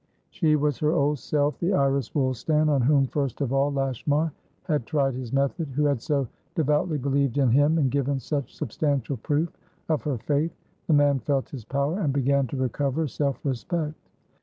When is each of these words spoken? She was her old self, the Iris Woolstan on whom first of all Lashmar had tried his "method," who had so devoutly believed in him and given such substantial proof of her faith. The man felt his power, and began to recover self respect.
She 0.31 0.55
was 0.55 0.79
her 0.79 0.93
old 0.93 1.19
self, 1.19 1.59
the 1.59 1.73
Iris 1.75 2.09
Woolstan 2.15 2.69
on 2.69 2.81
whom 2.81 3.05
first 3.05 3.39
of 3.39 3.53
all 3.53 3.71
Lashmar 3.71 4.31
had 4.63 4.87
tried 4.87 5.13
his 5.13 5.31
"method," 5.31 5.67
who 5.75 5.85
had 5.85 6.01
so 6.01 6.27
devoutly 6.55 6.97
believed 6.97 7.37
in 7.37 7.51
him 7.51 7.77
and 7.77 7.91
given 7.91 8.19
such 8.19 8.55
substantial 8.55 9.17
proof 9.17 9.55
of 9.89 10.01
her 10.01 10.17
faith. 10.17 10.57
The 10.87 10.93
man 10.93 11.19
felt 11.19 11.49
his 11.49 11.65
power, 11.65 11.99
and 11.99 12.11
began 12.11 12.47
to 12.47 12.57
recover 12.57 13.07
self 13.07 13.45
respect. 13.45 13.99